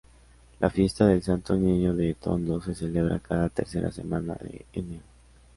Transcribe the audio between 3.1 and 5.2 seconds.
cada tercera semana de enero.